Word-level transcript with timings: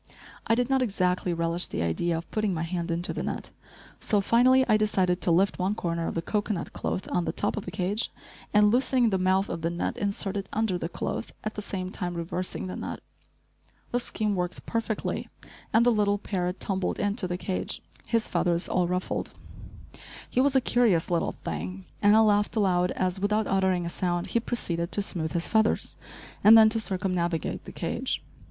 I 0.47 0.55
did 0.55 0.67
not 0.67 0.81
exactly 0.81 1.31
relish 1.31 1.67
the 1.67 1.83
idea 1.83 2.17
of 2.17 2.31
putting 2.31 2.55
my 2.55 2.63
hand 2.63 2.89
into 2.89 3.13
the 3.13 3.21
net, 3.21 3.51
so 3.99 4.19
finally 4.19 4.67
I 4.67 4.75
decided 4.75 5.21
to 5.21 5.29
lift 5.29 5.59
one 5.59 5.75
corner 5.75 6.07
of 6.07 6.15
the 6.15 6.23
cocoanut 6.23 6.73
cloth 6.73 7.07
on 7.11 7.25
the 7.25 7.31
top 7.31 7.55
of 7.55 7.65
the 7.65 7.69
cage, 7.69 8.11
and, 8.51 8.71
loosening 8.71 9.11
the 9.11 9.19
mouth 9.19 9.47
of 9.47 9.61
the 9.61 9.69
net, 9.69 9.97
insert 9.97 10.37
it 10.37 10.49
under 10.51 10.79
the 10.79 10.89
cloth, 10.89 11.33
at 11.43 11.53
the 11.53 11.61
same 11.61 11.91
time 11.91 12.15
reversing 12.15 12.65
the 12.65 12.75
net. 12.75 12.99
The 13.91 13.99
scheme 13.99 14.33
worked 14.33 14.65
perfectly 14.65 15.29
and 15.71 15.85
the 15.85 15.91
little 15.91 16.17
parrot 16.17 16.59
tumbled 16.59 16.97
into 16.97 17.27
the 17.27 17.37
cage, 17.37 17.83
his 18.07 18.27
feathers 18.27 18.67
all 18.67 18.87
ruffled. 18.87 19.33
He 20.27 20.41
was 20.41 20.55
a 20.55 20.61
curious 20.61 21.11
little 21.11 21.33
thing 21.43 21.85
and 22.01 22.15
I 22.15 22.21
laughed 22.21 22.55
aloud 22.55 22.89
as, 22.93 23.19
without 23.19 23.45
uttering 23.45 23.85
a 23.85 23.89
sound, 23.89 24.25
he 24.33 24.39
proceeded 24.39 24.91
to 24.93 25.03
smooth 25.03 25.33
his 25.33 25.47
feathers, 25.47 25.95
and 26.43 26.57
then 26.57 26.69
to 26.69 26.79
circumnavigate 26.79 27.65
the 27.65 27.71
cage. 27.71 28.23